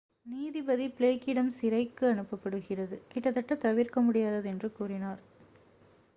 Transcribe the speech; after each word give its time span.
"நீதிபதி 0.25 0.87
பிளேக்கிடம் 0.87 1.51
சிறைக்கு 1.51 2.05
அனுப்பப்படுவது 2.07 3.01
"கிட்டத்தட்ட 3.07 3.55
தவிர்க்க 3.55 4.01
முடியாதது" 4.01 4.49
என்று 4.49 4.71
கூறினார். 4.71 5.21